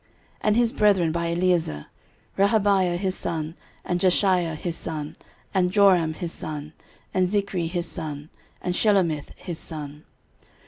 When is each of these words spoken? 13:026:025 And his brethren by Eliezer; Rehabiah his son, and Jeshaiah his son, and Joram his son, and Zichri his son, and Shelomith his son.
13:026:025 0.01 0.09
And 0.41 0.57
his 0.57 0.73
brethren 0.73 1.11
by 1.11 1.27
Eliezer; 1.27 1.85
Rehabiah 2.35 2.97
his 2.97 3.15
son, 3.15 3.53
and 3.85 3.99
Jeshaiah 3.99 4.55
his 4.55 4.75
son, 4.75 5.15
and 5.53 5.71
Joram 5.71 6.13
his 6.15 6.31
son, 6.31 6.73
and 7.13 7.27
Zichri 7.27 7.67
his 7.69 7.85
son, 7.87 8.29
and 8.63 8.73
Shelomith 8.73 9.29
his 9.35 9.59
son. 9.59 10.03